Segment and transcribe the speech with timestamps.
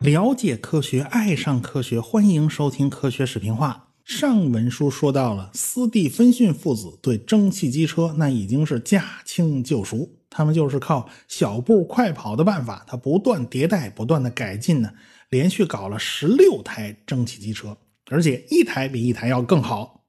[0.00, 3.90] 了解科学，爱上科学，欢迎收听科学视频化。
[4.04, 14.92] 上文书说到了斯蒂芬逊父子对蒸汽机车那已经是驾轻就熟，他们就是靠小步快跑的办法，他不断迭代，不断的改进呢，
[15.30, 17.78] 连续搞了十六台蒸汽机车，
[18.10, 20.02] 而且一台比一台要更好。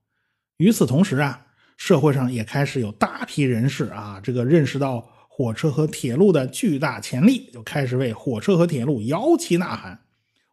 [0.58, 1.43] 与此同时啊，
[1.78, 5.10] 社会上也开始有大批人士啊，这个认识到。
[5.36, 10.00] 火车和铁路的巨大潜力，就开始为火车和铁路摇旗呐喊。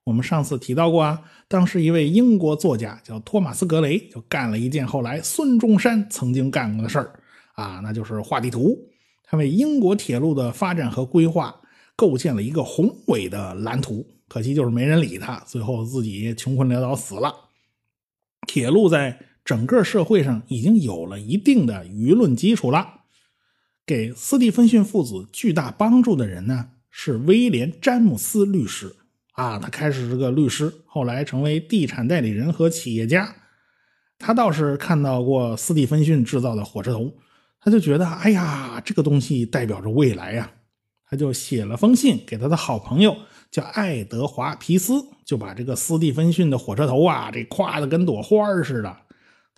[0.04, 7.12] 我们上次提到过啊，当时一位英国作家叫托马斯·格雷，就干了一件后来孙中山曾经干过的事儿
[7.56, 8.74] 啊，那就是画地图。
[9.22, 11.54] 他为英国铁路的发展和规划
[11.94, 17.30] 构建了一个宏伟的蓝图，可惜就是没人理他，最后自己穷困潦倒死了。
[18.46, 19.18] 铁路在
[19.50, 23.00] 整个社会上已经有了一定的舆论基础了。
[23.84, 28.94] 给斯蒂芬逊父子巨大帮助的人呢，是威廉·詹姆斯律师
[29.32, 29.58] 啊。
[29.58, 33.34] 他开始是个律师，后来成为地产代理人和企业家。
[34.20, 37.12] 他倒是看到过斯蒂芬逊制造的火车头，
[37.60, 40.48] 他就觉得，哎呀，这个东西代表着未来呀。
[41.08, 43.16] 他就写了封信给他的好朋友，
[43.50, 48.96] 叫爱德华·皮斯，就把这个斯蒂芬逊的火车头啊，这夸的跟朵花似的。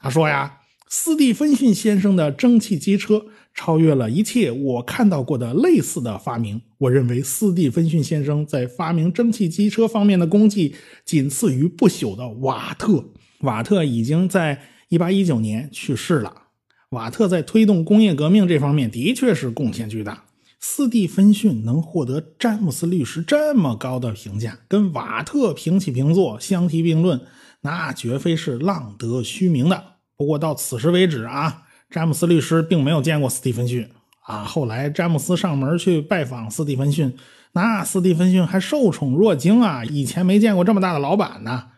[0.03, 0.58] 他说呀。
[0.95, 6.61] 斯蒂芬逊先生的蒸汽机车超越了一切我看到过的类似的发明。
[6.77, 10.75] 我认为斯蒂芬逊先生在发明蒸汽机车方面的功绩
[11.06, 13.06] 仅次于不朽的瓦特。
[13.41, 16.42] 瓦特已经在1819年去世了。
[16.91, 20.25] 瓦特在推动工业革命这方面的确是贡献巨大。
[20.61, 27.19] 斯蒂芬逊能获得詹姆斯律师这么高的评价，跟瓦特平起平坐、相提并论，
[27.62, 29.91] 那绝非是浪得虚名的。
[30.16, 33.88] 不过到此时为止啊，詹姆斯律师并没有见过斯蒂芬逊
[34.24, 34.44] 啊。
[34.44, 37.16] 后来詹姆斯上门去拜访斯蒂芬逊，
[37.52, 41.68] 那斯蒂芬逊还受宠若惊啊，以前没见过这么大的老板呢。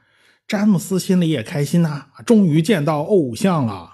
[0.46, 3.90] 詹姆斯心里也开心呐，终于见到偶像了。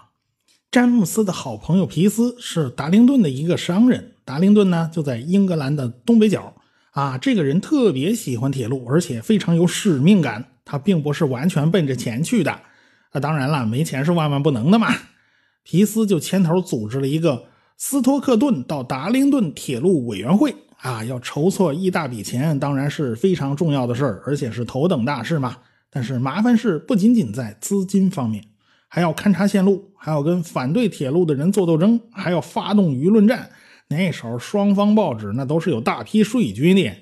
[0.70, 6.54] 詹姆斯的好朋友皮斯是达灵顿的一个商人，达灵顿呢就在英格兰的东北角
[6.90, 7.16] 啊。
[7.18, 12.60] 这个人特别喜欢铁路，而且非常有使命感，他并不是完全奔着钱去的。
[13.12, 14.88] 那当然了，没钱是万万不能的嘛。
[15.62, 17.44] 皮斯就牵头组织了一个
[17.76, 25.56] 斯托克顿到达灵顿铁路委员会啊，要筹措一大笔钱，当然是非常重要的事儿，而且是头等大事嘛。
[25.90, 28.44] 但是麻烦事不仅仅在资金方面，
[28.88, 33.50] 还要勘察线路，还要跟反对铁路的人做斗争，还要发动舆论战。
[33.88, 36.92] 那时候双方报纸那都是有大批水军的。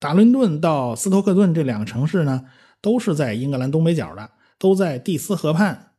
[0.00, 2.44] 达伦顿到斯托克顿这两个城市呢，
[2.80, 4.28] 都是在英格兰东北角的。
[4.58, 5.92] 都在蒂斯河畔，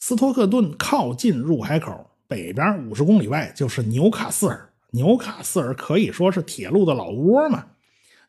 [0.00, 4.70] 斯托克顿靠近入海口，北边五十公里外就是纽卡斯尔。
[4.90, 7.66] 纽卡斯尔可以说是铁路的老窝嘛。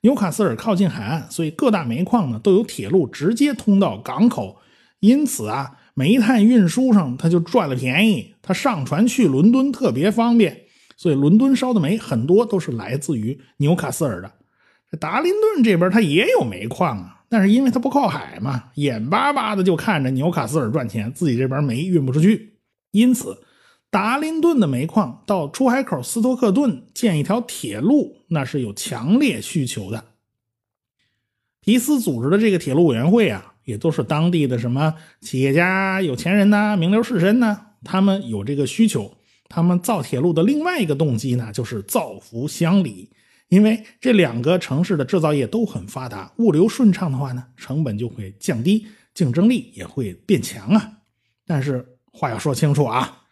[0.01, 4.57] 纽卡斯尔靠近海岸，所以各大煤矿呢都有铁路直接通到港口，
[4.99, 8.35] 因此啊，煤炭运输上它就赚了便宜。
[8.41, 10.65] 它上船去伦敦特别方便，
[10.97, 14.31] 所以伦敦烧的煤很多都是来自于纽卡斯尔的。
[14.91, 17.22] 这达林顿这边它也有煤矿啊。
[17.33, 22.59] 但是因为它不靠海嘛，眼巴巴的就看着纽卡斯尔赚钱，自己这边煤运不出去，
[22.91, 23.35] 因此
[23.89, 30.03] 达林顿的煤矿到出海口斯托克顿建一条铁路，那是有强烈需求的。
[31.59, 39.17] 皮斯组织的这个铁路委员会啊，也都是当地的什么企业家、有钱人呐、名流士绅呐，他们有这个需求，
[39.49, 43.09] 他们造铁路的另外一个动机呢，就是造福乡里。
[43.53, 50.91] 因为这两个城市的制造业都很发达，物流顺畅的话呢，成本就会降低，竞争力也会变强啊。
[51.45, 53.25] 但是话要说清楚啊，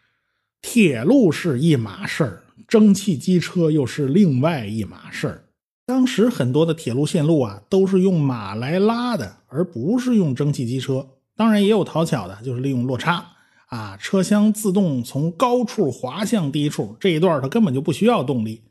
[0.62, 5.46] 铁路是一码事儿，蒸汽机车又是另外一码事儿。
[5.88, 11.08] 当时很多的铁路线路啊，都是用马来拉的，而不是用蒸汽机车。
[11.36, 13.26] 当然也有讨巧的，就是利用落差
[13.70, 18.62] 啊，车厢自动从高处滑向低处，这一段它根本就不需要动力。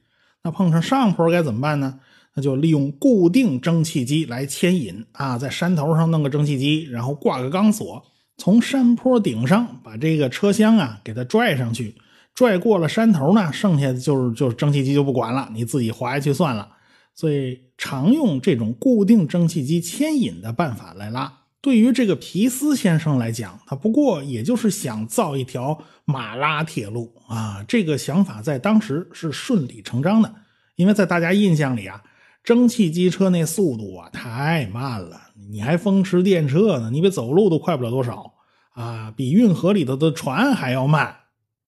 [0.42, 2.00] 那碰上上坡该怎么办呢？
[2.34, 8.04] 那就利用固定蒸汽机来牵引啊，在山头上弄个蒸汽机，然后挂个钢索，
[8.36, 11.96] 从山坡顶上把这个车厢啊给它拽上去，
[12.34, 16.68] 拽过了山头呢，剩下的就是就是蒸汽机就不管了，你自己滑下去算了。
[17.16, 21.39] 所以常用这种固定蒸汽机牵引的办法来拉。
[21.62, 27.62] 对于这个皮斯先生来讲，他不过也就是想造一条马拉铁路啊。
[27.68, 30.34] 这个想法在当时是顺理成章的，
[30.76, 32.02] 因为在大家印象里啊，
[32.42, 35.20] 蒸汽机车那速度啊太慢了，
[35.50, 38.32] 你还风驰电掣呢，你比走路都快不了多少
[38.72, 41.14] 啊，比运河里头的船还要慢。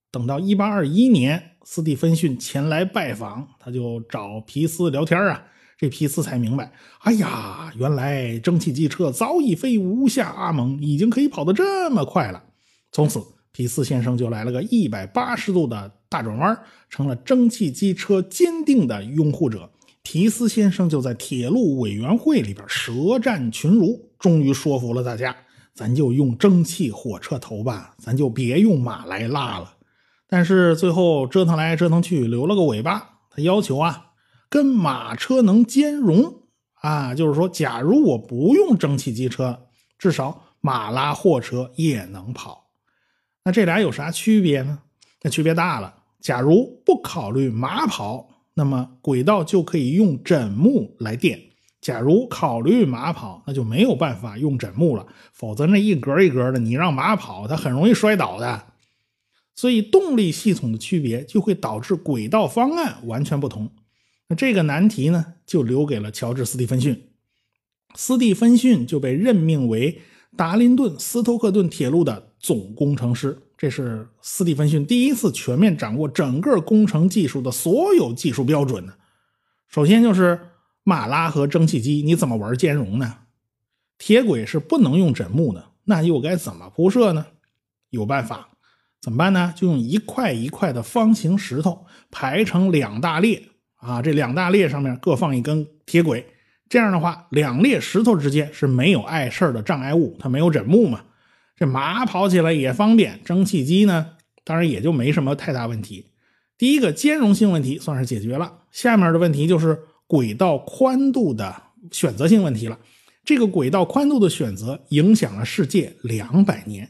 [0.09, 5.43] 等到一八二一年，斯蒂芬逊前来拜访，他就找皮斯聊天啊。
[5.83, 12.41] 这皮斯才明白，哎呀，原来蒸汽机车早已非无下阿蒙，已经可以跑得这么快了。
[12.93, 13.21] 从此，
[13.51, 16.57] 皮斯先生就来了个一百八十度的大转弯，
[16.89, 19.69] 成了蒸汽机车坚定的拥护者。
[20.03, 25.35] 皮斯先生就在铁路委员会里边舌战群儒，终于说服了大家，
[25.73, 29.73] 咱就用蒸汽火车头吧，咱就别用马来拉了。
[30.29, 33.09] 但是最后折腾来折腾去，留了个尾巴。
[33.35, 34.11] 他要求啊，
[34.53, 36.43] 跟马车能兼容
[36.75, 39.65] 啊，就是说，假如我不用蒸汽机车，
[39.97, 42.69] 至少马拉货车也能跑。
[43.45, 44.77] 那这俩有啥区别呢？
[45.23, 45.95] 那区别大了。
[46.21, 51.35] 假如不考虑马跑，那么轨道就可以用枕木来垫；
[51.81, 55.07] 假如考虑马跑，那就没有办法用枕木了。
[55.33, 58.65] 否则那一格一格的，你让马跑，它很容易摔倒的。
[59.55, 63.71] 所以动力系统的区别就会导致轨道方案完全不同。
[64.35, 67.09] 这个难题呢，就留给了乔治·斯蒂芬逊。
[67.95, 70.01] 斯蒂芬逊就被任命为
[70.35, 73.37] 达林顿斯托克顿铁路的总工程师。
[73.55, 78.93] 这是斯蒂芬逊第一次全面掌握整个工程技术的所有技术标准呢。
[79.69, 80.39] 首先就是
[80.83, 83.19] 马拉和蒸汽机，你怎么玩兼容呢？
[83.97, 87.27] 铁轨是不能用枕木的，那又该怎么铺设呢？
[87.89, 88.49] 有办法，
[88.99, 89.53] 怎么办呢？
[89.55, 93.49] 就用一块一块的方形石头排成两大列
[93.83, 96.25] 啊，这两大列上面各放一根铁轨，
[96.69, 101.01] 这样的话，两列石头之间是没有碍事的障碍物，它没有枕木嘛。
[101.55, 104.11] 这马跑起来也方便，蒸汽机呢，
[104.43, 106.07] 当然也就没什么太大问题。
[106.57, 109.77] 第一个兼容性问题算是解决了，下面的问题就是
[110.07, 111.53] 轨道宽度的
[111.91, 112.79] 选择性问题了。
[113.25, 116.89] 这个轨道宽度的选择影响了世界两百年，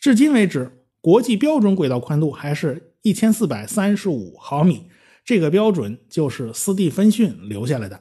[0.00, 4.84] 至今为止，国际标准轨道宽度还是一千四百三十五毫米，
[5.24, 8.00] 这个标准就是斯蒂芬逊留下来的。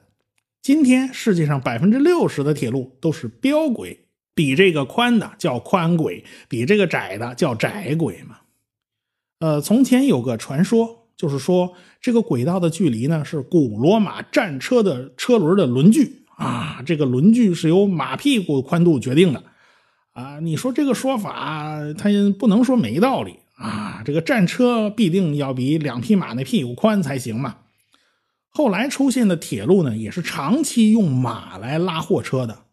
[0.62, 4.00] 今天世界上百分之六十的铁路都是标轨。
[4.34, 8.38] 比这个宽的叫宽轨，比这个窄的叫窄轨嘛。
[9.40, 19.44] 呃，从前有个传说，就是说这个轨道的距离呢是古罗马战车的车轮的轮距啊，这个轮距是由马屁股宽度决定的
[20.14, 20.40] 啊。
[20.40, 22.10] 你说这个说法，它
[22.40, 24.02] 不能说没道理啊。
[24.04, 27.58] 这个战车必定要比两匹马那屁股宽才行嘛。
[28.50, 32.64] 后来出现的铁路呢，也是长期用马来拉货车的。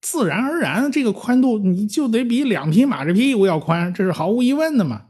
[0.00, 5.02] 自然而然，这个宽度你就得比两匹马这屁股要宽，这是毫无疑问的嘛。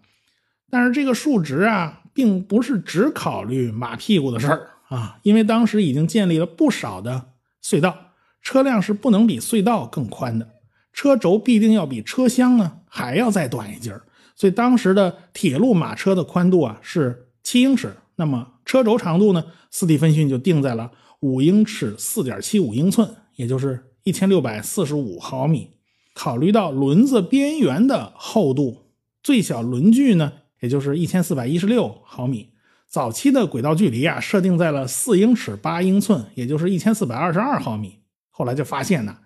[0.71, 7.31] 但是这个数值啊，并不是只考虑马屁股的事儿啊，因为当时已经建立了不少的
[7.65, 7.97] 隧道，
[8.43, 10.49] 车辆是不能比隧道更宽的，
[10.93, 14.03] 车轴必定要比车厢呢还要再短一截儿。
[14.37, 20.91] 所以当时的铁路马车的宽度啊是七英尺，那么车轴长度呢，斯蒂芬逊就定在了
[21.21, 23.89] 五英尺四点七五英寸，也就是。
[24.05, 25.71] 一千六百四十五毫米，
[26.13, 28.91] 考虑到轮子边缘的厚度，
[29.23, 32.49] 最小轮距呢，也就是一千四百一十六毫米。
[32.89, 38.01] 早期的轨道距离啊，设定在了四英尺八英寸，也就是一千四百二十二毫米。
[38.29, 39.19] 后来就发现呢，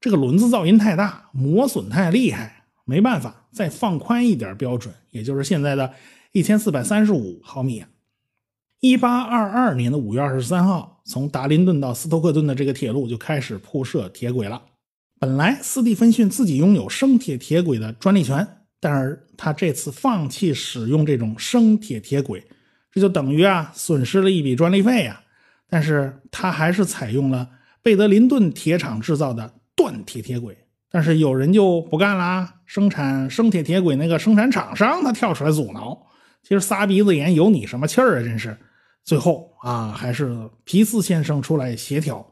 [0.00, 2.55] 这个轮子噪音太大，磨损太厉害，
[2.86, 5.92] 没办法再放宽一点标准，也就是现在的
[6.32, 7.84] 一千四百三十五毫米。
[8.80, 14.62] 一八二二年的五月二十三号，从达林顿到斯托克顿的这个铁路就开始铺设铁轨了。
[15.18, 18.46] 本来斯蒂芬逊自己拥有生铁铁轨的专利权，
[18.78, 22.46] 但是他这次放弃使用这种生铁铁轨，
[22.92, 25.22] 这就等于啊损失了一笔专利费呀。
[25.68, 27.50] 但是他还是采用了
[27.82, 30.56] 贝德林顿铁厂制造的锻铁铁轨。
[30.96, 36.06] 但是有人就不干啦，生产生铁铁轨那个生产厂商他跳出来阻挠，
[36.42, 38.24] 其实撒鼻子眼有你什么气儿啊？
[38.24, 38.56] 真是。
[39.04, 42.26] 最后啊，还是皮斯先生出来协调，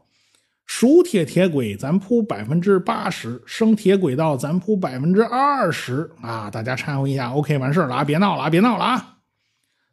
[0.65, 6.49] 熟铁铁轨咱铺百分之八十，生铁轨道咱铺百分之二十啊！
[6.49, 8.03] 大家掺和一下，OK，完事了啊！
[8.03, 8.49] 别闹了啊！
[8.49, 9.17] 别闹了啊！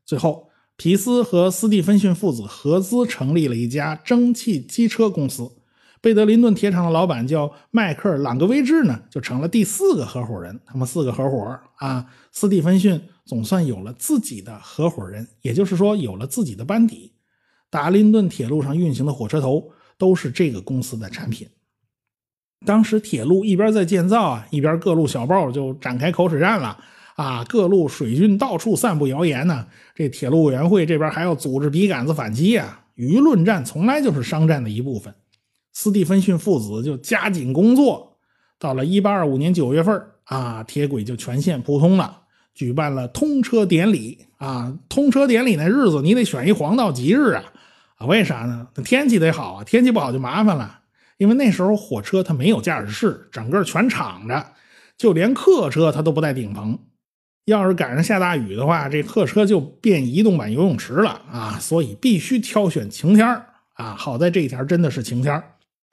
[0.07, 0.49] 最后，
[0.79, 5.52] 皮斯和斯蒂芬逊父子合资成立了一家蒸汽机车公司。
[6.03, 10.61] 贝德林顿铁厂的老板叫迈克尔·朗格威治呢，就成了第四个合伙人。
[10.67, 17.13] 他们四个合伙啊，斯蒂芬逊总算有了自己的合伙人，也就是说有了自己的班底。
[17.71, 21.49] 达林顿铁路上运行的火车头都是这个公司的产品。
[22.67, 26.77] 当时铁路一边在建造啊，一边各路小报就展开口水战了
[27.15, 29.69] 啊，各路水军到处散布谣言呢。
[29.95, 35.15] 这铁路委员会这边还要组织笔杆子反击啊，舆论战从来就是商战的一部分。
[35.73, 38.19] 斯蒂芬逊父子就加紧工作，
[38.59, 42.21] 到了1825年9月份啊，铁轨就全线铺通了。
[42.55, 44.76] 举办了通车典礼啊。
[44.88, 47.45] 通车典礼那日子，你得选一黄道吉日啊
[47.97, 48.07] 啊！
[48.07, 48.69] 为啥呢？
[48.85, 50.81] 天气得好啊，天气不好就麻烦了。
[51.17, 54.47] 因为那时候火车它没有驾驶室，整个全敞着，
[54.99, 56.79] 就连客车它都不带顶棚。
[57.47, 61.59] 要是赶上下大雨的话，这客车就变移动版游泳池了啊！
[61.59, 63.26] 所以必须挑选晴天
[63.73, 63.95] 啊。
[63.97, 65.43] 好在这一天真的是晴天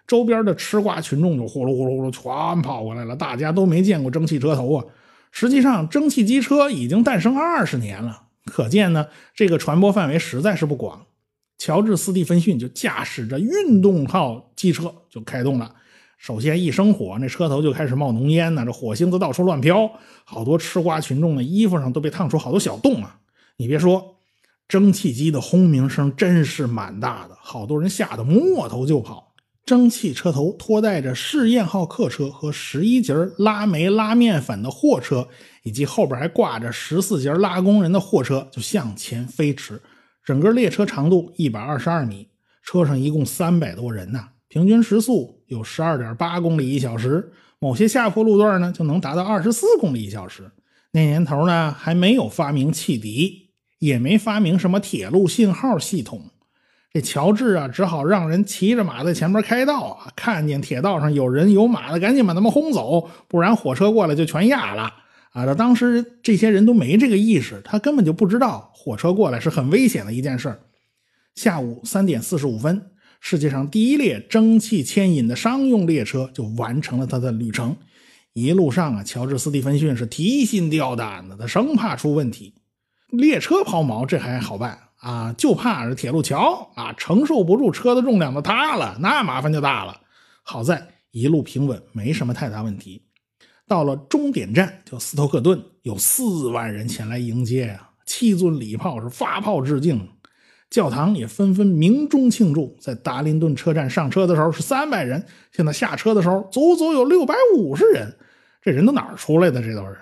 [0.10, 4.84] 周边的吃瓜群众就呼噜呼噜呼噜全跑过来了，大家都没见过蒸汽车头啊！
[5.32, 11.06] 实际上，蒸汽机车已经诞生二十年了，可见呢，这个传播范围实在是不广。
[11.60, 15.75] 乔治·斯蒂芬逊就驾驶着运动号机车就开动了。
[16.18, 19.92] 首先一生火，那车头就开始冒浓烟呢，这火星子到处乱飘，
[20.25, 23.20] 好多吃瓜群众的衣服上都被烫出好多小洞啊！
[23.58, 24.16] 你别说，
[24.68, 29.28] 蒸汽机的轰鸣声真是蛮大的，好多人吓得摸头就跑。
[29.69, 35.27] 蒸汽车头拖带着试验号客车和十一节拉煤拉面粉的货车，
[35.61, 39.79] 以及后边还挂着十四节拉工人的货车，就向前飞驰。
[40.25, 42.27] 整个列车长度一百二十二米，
[42.63, 50.49] 车上一共三百多人呐，平均时速有十二点八公里一小时，某些下坡路段呢就能达到二十四公里一小时。
[50.93, 56.31] 那年头呢，还没有发明汽笛，也没发明什么铁路信号系统。
[56.91, 64.91] 这乔治啊，只好让人骑着马在前面开道啊，看见铁道上有人有马的，赶紧把他们轰走，不然火车过来就全压了
[65.31, 65.46] 啊！
[65.46, 70.60] 这当时这些人都没这个意识，他根本就不知道火车过来是很危险的一件事
[71.36, 77.77] 下午三点四十五分，世界上第一列蒸汽牵引的商用列车就完成了它的旅程。
[78.34, 82.55] 一路上啊，乔治·斯蒂芬逊是提心吊胆的，他生怕出问题。
[83.10, 84.79] 列车抛锚，这还好办。
[85.00, 90.01] 啊，就怕是铁路桥啊，承受不住车的重量都塌了，那麻烦就大了。
[90.44, 93.03] 好在一路平稳，没什么太大问题。
[93.65, 100.10] 到了终点站，叫斯托克顿，有四万人前来迎接啊，七尊礼炮是发炮致敬，
[100.70, 102.75] 教堂也纷纷鸣钟庆祝。
[102.82, 108.18] 在达林顿车站上车的时候是三百人，现在下车的时候足足有六百五十人。
[108.62, 109.62] 这人都哪儿出来的？
[109.62, 109.98] 这都是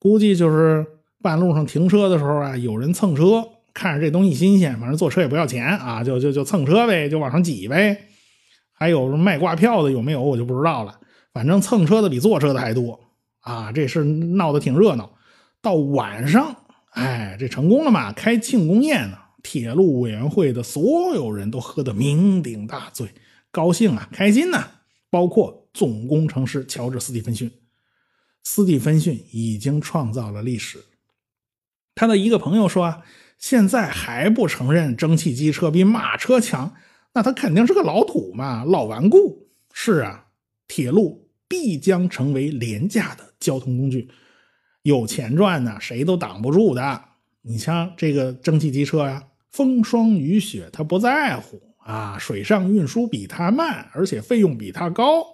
[0.00, 0.84] 估计就是
[1.22, 3.46] 半路上停车的时候啊，有人蹭车。
[3.74, 8.08] 看着这东西新鲜，反正坐车也不要钱啊，就就就蹭车呗，就往上挤呗。
[8.72, 10.98] 还有卖挂票的有没有，我就不知道了。
[11.32, 13.00] 反正蹭车的比坐车的还多
[13.40, 15.16] 啊，这事闹得挺热闹。
[15.60, 16.56] 到晚上，
[16.90, 18.12] 哎，这成功了嘛？
[18.12, 23.08] 开庆功宴呢，铁路委员会的所有人都喝得酩酊大醉，
[23.50, 24.68] 高兴啊，开心呐。
[25.08, 27.50] 包括总工程师乔治·斯蒂芬逊。
[28.44, 30.78] 斯蒂芬逊已经创造了历史。
[31.94, 33.02] 他的一个朋友说啊。
[33.42, 36.72] 现在还不承认蒸汽机车比马车强，
[37.12, 39.48] 那他肯定是个老土嘛，老顽固。
[39.72, 40.26] 是啊，
[40.68, 44.08] 铁路必将成为廉价的交通工具，
[44.82, 47.02] 有钱赚呢，谁都挡不住的。
[47.42, 49.20] 你像这个蒸汽机车呀，
[49.50, 55.24] 风霜雨雪他不在乎啊，水上运输比它慢，而且费用比它高。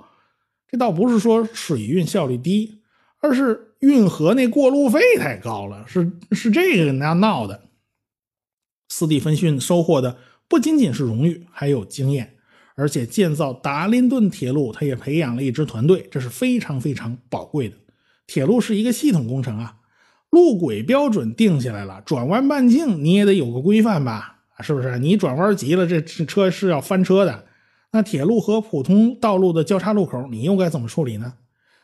[0.67, 2.81] 这倒不是说水运效率低，
[3.21, 7.68] 而是运河那过路费太高了，是是这个那闹的。
[8.89, 10.17] 斯蒂芬逊收获的
[10.49, 12.35] 不仅仅是荣誉，还有经验，
[12.75, 17.77] 而且建造达林顿铁路，他也培养了一支团队，这是非常非常宝贵的。
[18.27, 19.77] 铁路是一个系统工程啊，
[20.31, 24.41] 路轨标准定下来了，转弯半径你也得有个规范吧？
[24.61, 24.99] 是不是？
[24.99, 27.45] 你转弯急了，这车是要翻车的。
[27.93, 31.35] 那铁路和普通道路的交叉路口，你又该怎么处理呢？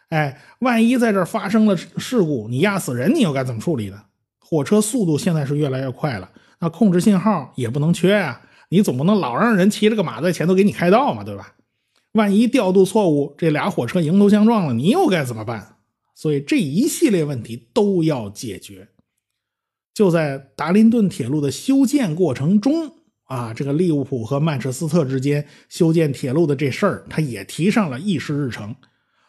[0.08, 4.02] 哎，万一在这发生了事故，你压死人，你又该怎么处理呢？
[4.38, 6.30] 火车速度现在是越来越快了。
[6.64, 8.40] 那控制信号也不能缺啊！
[8.71, 11.52] 你总不能老让人骑着个马在前头给你开道嘛，对吧？
[12.12, 15.76] 万一调度错误，这俩火车迎头相撞了，你又该怎么办？
[16.14, 18.88] 所以这一系列问题都要解决。
[19.92, 22.94] 就在达林顿铁路的修建过程中
[23.25, 28.75] 啊，这个利物浦和曼彻斯特之间修建铁路的这事儿，他也提上了议事日程。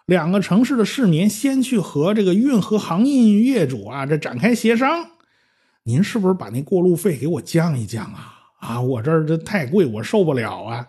[0.06, 5.10] 两个城市的市民先去和这个运河航运业主啊，这展开协商。
[5.88, 8.34] 您是不是把那过路费给我降一降啊？
[8.60, 10.88] 啊，我这儿这太贵，我受不了啊！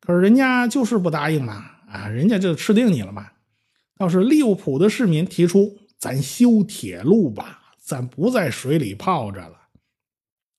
[0.00, 3.26] 可是人家就是不答应嘛，啊，人家就吃定你了嘛。
[3.98, 9.56] 倒是利物浦的市民提出，咱修铁路吧，咱不在水里泡着了。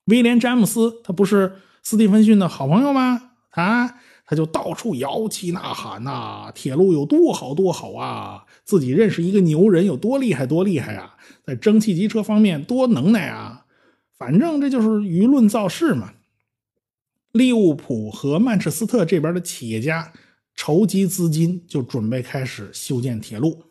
[0.06, 3.32] 威廉詹姆斯他不是斯蒂芬逊的好朋友吗？
[3.50, 3.96] 啊，
[4.28, 13.61] 他就到处摇旗呐喊呐，铁路有多好多好啊，自己认识一个牛人有多厉害多厉害啊，在蒸汽机车方面多能耐啊！
[14.22, 16.14] 反正这就是舆论造势嘛。
[17.32, 20.14] 利物浦和曼彻斯特这边的企业家
[20.56, 23.64] 筹集资金，就准备开始修建铁路。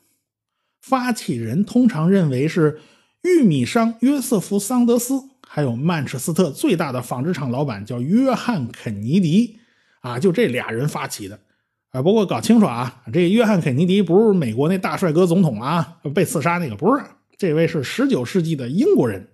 [0.80, 2.80] 发起人通常认为是
[3.23, 9.61] 玉米商约瑟夫·桑德斯，还有曼彻斯特最大的纺织厂老板叫约翰·肯尼迪，
[10.00, 11.38] 啊，就这俩人发起的。
[11.90, 17.04] 啊，不过搞清楚啊，这约翰·肯尼迪不是美国那大帅哥总统啊，被刺杀那个不是，
[17.38, 19.28] 这位是十九世纪的英国人。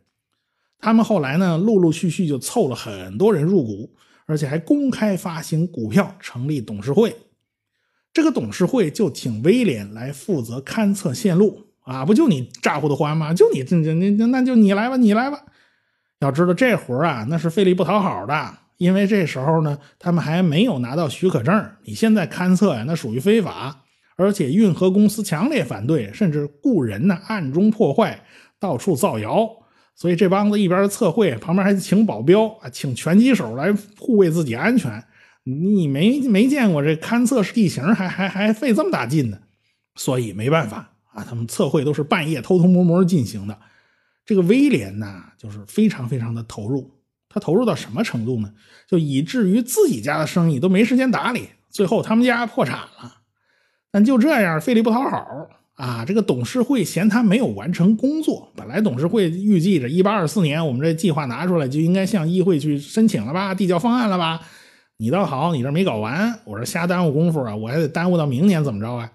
[0.78, 3.94] 他们后来呢，陆陆续续就凑了很多人入股，
[4.26, 7.16] 而且还公开发行股票，成立董事会。
[8.12, 13.34] 这个董事会就请威廉来负责勘测线路啊，不就你咋呼的还吗？
[13.34, 15.42] 就你这这那那就你来吧，你来吧。
[16.20, 18.58] 要知道这活儿啊，那是费力不讨好的。
[18.78, 21.70] 因为这时候呢，他们还没有拿到许可证。
[21.84, 23.84] 你现在勘测呀，那属于非法，
[24.16, 28.24] 而且运河公司强烈反对，甚至雇人呢，暗中破坏，
[28.58, 29.48] 到处造谣。
[29.96, 35.02] 所以这帮子一边测绘，旁边还请保镖啊，请拳击手来护卫自己安全。
[35.42, 39.38] 你没没见过这勘测地形还还还费这么大劲呢？
[39.94, 43.58] 所以没办法啊，他们测绘都是半夜偷偷摸摸进行的。
[44.26, 46.90] 这个威廉呢，就是非常非常的投入。
[47.28, 48.52] 他投入到什么程度呢？
[48.86, 53.22] 就以至于自己家的生意都没时间打理，最后他们家破产了。
[53.90, 56.04] 但就这样费力不讨好啊！
[56.04, 58.50] 这个董事会嫌他没有完成工作。
[58.56, 64.40] 本来董事会预计着一八二四年，我们这计划拿出来就应该向议会去申请了吧，递交方案了吧？
[64.96, 67.54] 你倒好，你这没搞完，我这瞎耽误功夫啊！
[67.54, 69.12] 我还得耽误到明年怎么着啊？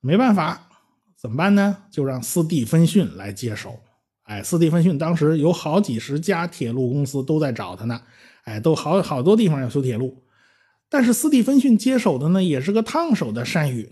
[0.00, 0.68] 没办法，
[1.20, 1.76] 怎么办呢？
[1.90, 3.80] 就让斯蒂芬逊来接手。
[4.22, 8.00] 哎，斯蒂芬逊当时有好几十家铁路公司都在找他呢，
[8.44, 10.22] 哎，都好好多地方要修铁路，
[10.88, 13.90] 但是斯蒂芬逊接手的呢也是个烫手的山芋。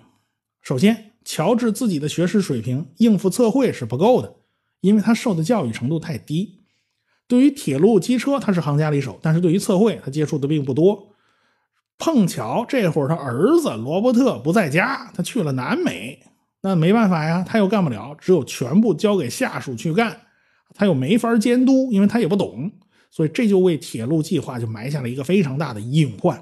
[0.63, 4.37] 首先，乔治自己的学识水平应付测绘是不够的，
[4.81, 6.61] 因为他受的教育程度太低。
[7.27, 11.09] 对于铁路、机车，他是行家里手，但是对于测绘，他接触的并不多。
[11.99, 16.23] 碰巧这会儿他儿子罗伯特不在家，他去了南美，
[16.61, 20.21] 那没办法呀，他又干不了，只有全部交给下属去干。
[20.75, 22.71] 他又没法监督，因为他也不懂，
[23.11, 26.41] 所以这就为铁路计划就埋下了一个非常大的隐患。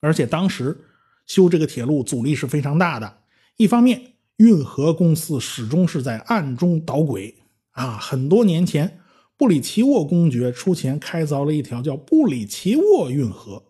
[0.00, 0.80] 而且当时
[1.26, 3.18] 修这个铁路阻力是非常大的。
[3.58, 4.11] 一方面，
[4.42, 7.36] 运河公司始终是在暗中捣鬼
[7.70, 7.96] 啊。
[7.96, 8.98] 很多年前，
[9.36, 13.62] 布里奇沃公爵出钱开凿了一条叫布里奇沃运河，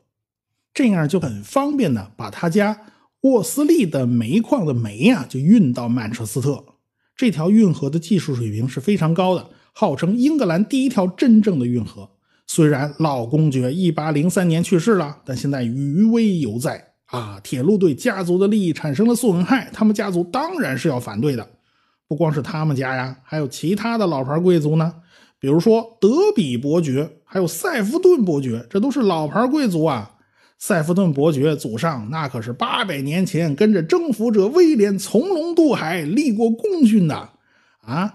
[0.73, 2.81] 这样就很方便的把他家
[3.21, 6.65] 沃斯利的煤矿的煤呀就运到曼彻斯特。
[7.15, 9.51] 这条运河的技术水平是非常高的。
[9.75, 12.11] 号称英格兰第一条真正的运河，
[12.47, 17.39] 虽然老公爵一八零三年去世了，但现在余威犹在啊！
[17.43, 21.47] 铁路对家族的利益产生了损害，他们家族当然是要反对的。
[22.09, 24.95] 不光是他们家呀，还有其他的老牌贵族呢，
[25.39, 30.11] 比如说德比伯爵，还有塞夫顿伯爵，这都是老牌贵族啊。
[30.59, 37.29] 塞夫顿伯爵祖上那可是八百年前跟着征服者威廉从龙渡海，立过功勋的
[37.83, 38.15] 啊！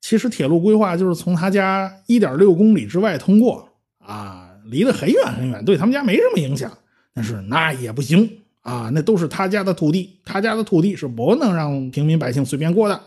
[0.00, 3.66] 其实铁路规划就是从他家一点六公里之外通过
[3.98, 6.70] 啊，离得很远很远，对他们家没什么影响。
[7.16, 13.00] 但是那也不行啊，那都是他家的土地，他家的土地是不能让平民百姓随便过的。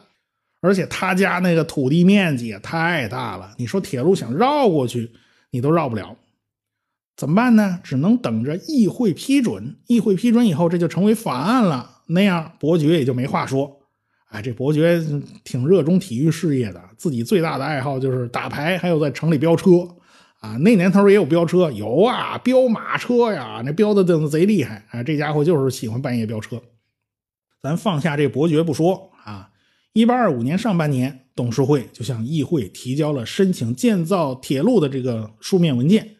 [0.61, 5.11] 而且他家那个土地面积也太大了，你说铁路想绕过去，
[5.51, 6.17] 你都绕不了。
[7.15, 7.79] 怎么办呢？
[7.83, 9.75] 只能等着议会批准。
[9.85, 13.79] 议会批准以后，这就成为法案了，那样伯爵也就没话说。
[14.29, 14.99] 哎，这伯爵
[15.43, 19.87] 挺热衷体育事业的，自己最大的爱好就是打牌，还有在城里飙车。
[20.39, 24.85] 啊，那年头也有飙车，有啊，飙马车呀，那飙的真的贼厉害。
[24.89, 26.61] 啊，这家伙就是喜欢半夜飙车。
[27.61, 29.49] 咱放下这伯爵不说啊，
[29.91, 36.15] 一八二五年上半年，董事会就向议会提交了申请建造铁路的这个书面文件，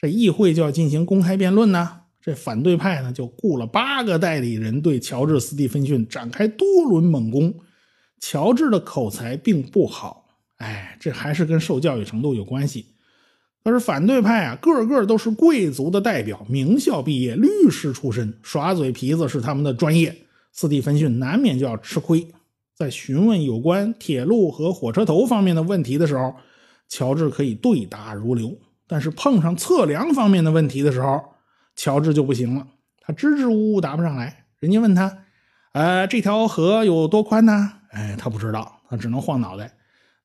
[0.00, 2.02] 这议会就要进行公开辩论呢。
[2.20, 7.52] 这反对派呢，就雇了八个代理人，对乔治·斯蒂芬逊展开多轮猛攻。
[8.20, 10.26] 乔治的口才并不好，
[10.58, 12.86] 哎，这还是跟受教育程度有关系。
[13.66, 20.16] 可是反对派啊，个个都是贵族的代表，名校毕业，律师出身，耍嘴皮子是他们的专业。
[20.52, 22.28] 斯蒂芬逊难免就要吃亏。
[22.76, 26.32] 在询问有关铁路和火车头方面的问题的时候，
[26.88, 28.50] 乔治可以对答如流；
[28.86, 31.20] 但是碰上测量方面的问题的时候，
[31.74, 32.64] 乔治就不行了，
[33.00, 34.44] 他支支吾吾答不上来。
[34.60, 35.24] 人家问他
[35.74, 39.72] ：“呃，这条河有多宽呢？”哎，他不知道，他只能晃脑袋。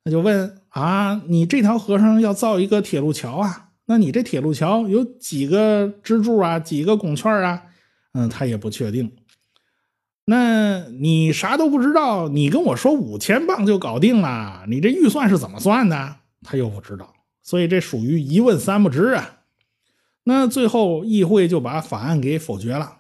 [0.04, 3.70] 那就问：“啊，你这条河上要造一个铁路桥啊？
[3.86, 6.60] 那你这铁路桥有几个支柱啊？
[6.60, 7.64] 几个拱券啊？”
[8.14, 9.12] 嗯，他也不确定。
[10.26, 16.16] 那你啥都不知道，你跟我说五千磅就搞定了，你这预算是怎么算的？
[16.44, 19.40] 他又不知道，所以这属于一问三不知啊。
[20.24, 22.98] 那最后议会就把法案给否决了。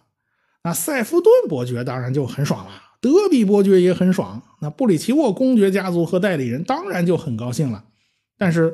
[0.64, 7.84] 那塞夫顿伯爵当然就很爽了，德比伯爵也很爽，那布里奇沃公爵家族和代理人当然就很高兴了。
[8.38, 8.74] 但是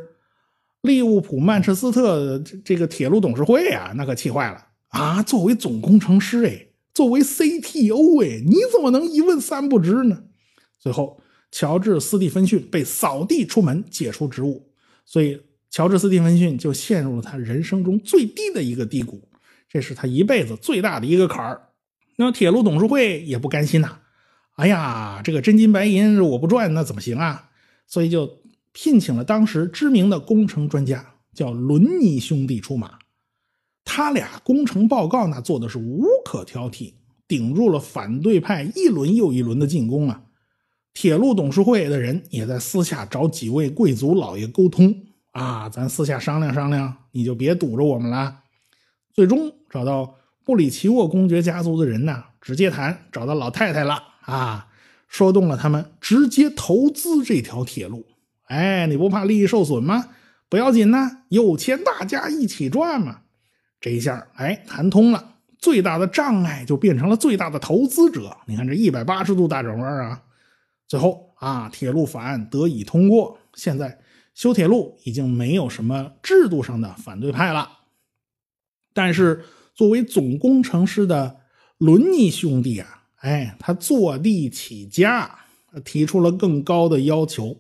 [0.82, 5.24] 利物浦曼彻斯特这个铁路董事会啊，那可气坏了啊！
[5.24, 10.24] 作为总工程师哎，作为 CTO 哎，你怎么能一问三不知呢？
[10.78, 11.20] 最后，
[11.52, 14.72] 乔治斯蒂芬逊被扫地出门，解除职务。
[15.06, 19.28] 所以，乔治斯蒂芬逊就陷入了他人生中最低的一个低谷，
[19.70, 21.62] 这是他一辈子最大的一个坎儿。
[22.18, 24.00] 那铁路董事会也不甘心呐。
[24.58, 27.52] 哎呀，这个真金白银我不赚，那怎么行啊？
[27.86, 28.41] 所以就
[28.74, 32.98] 聘请了当时知名的工程专家，叫伦尼兄弟出马。
[33.86, 36.93] 他俩工程报告那做的是无可挑剔，
[37.28, 40.24] 顶住了反对派一轮又一轮的进攻啊。
[40.91, 48.39] 铁路董事会的人也在私下找几位贵族老爷沟通啊，咱私下商量商量，你就别堵着我们了。
[49.13, 54.02] 最终找到布里奇沃公爵家族的人呢，直接谈，找到老太太了。
[54.28, 54.68] 啊，
[55.08, 58.06] 说动了他们直接投资这条铁路。
[58.48, 60.10] 哎，你不怕利益受损吗？
[60.50, 63.22] 不要紧呐，有钱大家一起赚嘛。
[63.80, 68.36] 这一下，哎，谈通了，最大的障碍就变成了最大的投资者。
[68.48, 70.22] 你看这一百八十度大转弯啊！
[70.88, 74.00] 最后啊，铁路法案得以通过，现在
[74.34, 77.70] 修铁路已经没有什么制度上的反对派了。
[78.94, 81.38] 但是，作为总工程师的
[81.78, 83.06] 伦尼兄弟啊。
[83.28, 85.40] 哎，他坐地起价，
[85.84, 87.60] 提出了更高的要求，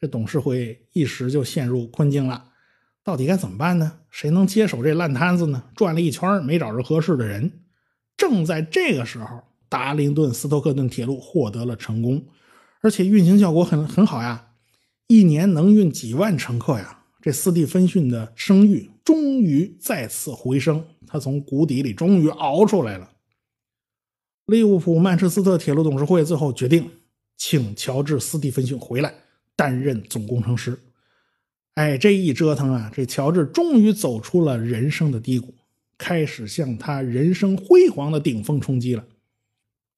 [0.00, 2.42] 这董事会一时就陷入困境了。
[3.04, 3.98] 到底该怎么办呢？
[4.10, 5.64] 谁能接手这烂摊子呢？
[5.76, 7.52] 转了一圈没找着合适的人。
[8.16, 12.24] 正在这个时候，达灵顿斯托克顿铁路获得了成功，
[12.80, 14.46] 而且运行效果很很好呀，
[15.08, 17.00] 一年能运几万乘客呀。
[17.20, 23.11] 这斯蒂芬逊的声誉终于再次回升，他从谷底里终于熬出来了。
[24.52, 26.88] 利物浦曼彻斯特铁路董事会最后决定
[27.36, 29.12] 请乔治·斯蒂芬逊回来
[29.56, 30.78] 担任总工程师。
[31.74, 35.54] 哎，这一折腾啊，这乔治终于走出了人生的低谷，
[35.96, 39.02] 开始向他人生辉煌的顶峰冲击了。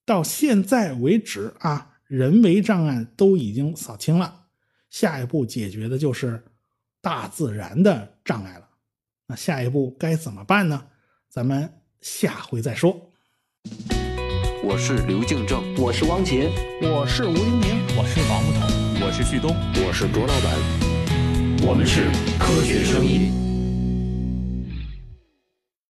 [0.07, 4.43] 到现在为止啊，人为障碍都已经扫清了，
[4.89, 6.43] 下一步解决的就是
[7.01, 8.69] 大自然的障碍了。
[9.27, 10.87] 那下一步该怎么办呢？
[11.29, 11.69] 咱们
[12.01, 13.11] 下回再说。
[14.67, 16.51] 我是刘敬正，我是汪杰，
[16.81, 18.67] 我是吴英明，我是王木头，
[19.05, 19.55] 我是旭东，
[19.87, 22.05] 我是卓老板，我们是
[22.39, 23.44] 科学声音。